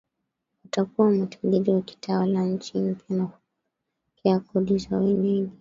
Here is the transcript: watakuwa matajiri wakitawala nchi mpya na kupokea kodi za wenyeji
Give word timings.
watakuwa 0.63 1.11
matajiri 1.11 1.71
wakitawala 1.71 2.43
nchi 2.43 2.77
mpya 2.79 3.17
na 3.17 3.27
kupokea 3.27 4.39
kodi 4.39 4.77
za 4.77 4.97
wenyeji 4.97 5.49